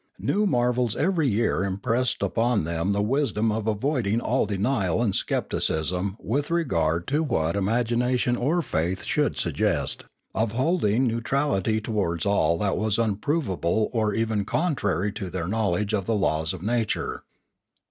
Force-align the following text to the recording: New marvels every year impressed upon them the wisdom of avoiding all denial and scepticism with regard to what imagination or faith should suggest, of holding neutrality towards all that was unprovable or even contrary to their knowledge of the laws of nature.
New 0.17 0.47
marvels 0.47 0.95
every 0.95 1.27
year 1.27 1.63
impressed 1.63 2.23
upon 2.23 2.63
them 2.63 2.91
the 2.91 3.03
wisdom 3.03 3.51
of 3.51 3.67
avoiding 3.67 4.19
all 4.19 4.47
denial 4.47 4.99
and 4.99 5.15
scepticism 5.15 6.17
with 6.19 6.49
regard 6.49 7.05
to 7.05 7.21
what 7.21 7.55
imagination 7.55 8.35
or 8.35 8.63
faith 8.63 9.03
should 9.03 9.37
suggest, 9.37 10.05
of 10.33 10.53
holding 10.53 11.05
neutrality 11.05 11.79
towards 11.79 12.25
all 12.25 12.57
that 12.57 12.77
was 12.77 12.97
unprovable 12.97 13.91
or 13.93 14.15
even 14.15 14.43
contrary 14.43 15.11
to 15.11 15.29
their 15.29 15.47
knowledge 15.47 15.93
of 15.93 16.07
the 16.07 16.15
laws 16.15 16.51
of 16.51 16.63
nature. 16.63 17.21